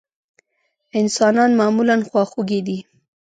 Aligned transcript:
انسانان 0.99 1.51
معمولا 1.59 1.95
خواخوږي 2.09 2.59
دي. 2.67 2.77